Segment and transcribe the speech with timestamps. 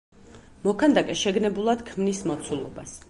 [0.67, 2.99] მოქანდაკე შეგნებულად ქმნის მოცულობას.